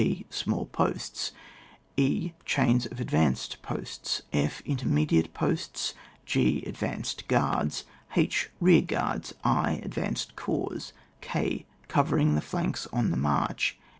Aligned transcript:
d. 0.03 0.25
Small 0.31 0.65
posts, 0.65 1.31
e. 1.95 2.31
Chains 2.43 2.87
of 2.87 2.99
ad 2.99 3.09
vanced 3.09 3.61
posts. 3.61 4.23
/. 4.41 4.65
Intermediate 4.65 5.31
posts. 5.35 5.93
g. 6.25 6.63
Advanced 6.65 7.27
guards. 7.27 7.83
A. 8.17 8.27
Bear 8.59 8.81
guards, 8.81 9.35
i. 9.43 9.73
Advanced 9.83 10.35
corps, 10.35 10.91
k. 11.21 11.67
cover 11.87 12.17
ing 12.17 12.33
the 12.33 12.41
flanks 12.41 12.87
on 12.91 13.11
the 13.11 13.15
march. 13.15 13.77